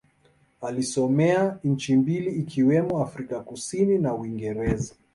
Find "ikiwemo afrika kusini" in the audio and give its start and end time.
2.31-3.97